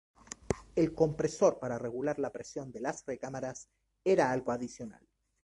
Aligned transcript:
El 0.75 0.95
compresor 0.95 1.59
para 1.59 1.77
regular 1.77 2.17
la 2.17 2.31
presión 2.31 2.71
de 2.71 2.79
las 2.81 3.05
recámaras 3.05 3.69
era 4.03 4.31
algo 4.31 4.51
adicional. 4.51 5.07